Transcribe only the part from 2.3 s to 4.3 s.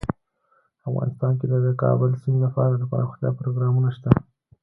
لپاره دپرمختیا پروګرامونه شته.